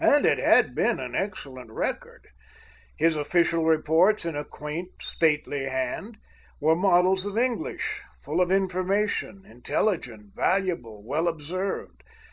And 0.00 0.26
it 0.26 0.38
had 0.38 0.74
been 0.74 0.98
an 0.98 1.14
excellent 1.14 1.70
record. 1.70 2.26
His 2.96 3.16
official 3.16 3.64
reports, 3.64 4.24
in 4.24 4.34
a 4.34 4.42
quaint, 4.44 4.90
stately 5.00 5.66
hand, 5.68 6.16
were 6.58 6.74
models 6.74 7.24
of 7.24 7.38
English; 7.38 8.02
full 8.18 8.40
of 8.40 8.50
information, 8.50 9.44
intelligent, 9.46 10.34
valuable, 10.34 11.04
well 11.06 11.28
observed. 11.28 12.02